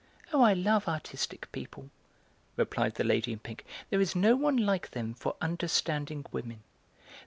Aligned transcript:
"Oh, 0.33 0.41
I 0.41 0.53
love 0.55 0.87
artistic 0.87 1.51
people," 1.51 1.91
replied 2.57 2.95
the 2.95 3.03
lady 3.03 3.33
in 3.33 3.37
pink; 3.37 3.63
"there 3.91 4.01
is 4.01 4.15
no 4.15 4.35
one 4.35 4.57
like 4.57 4.89
them 4.89 5.13
for 5.13 5.35
understanding 5.41 6.25
women. 6.31 6.63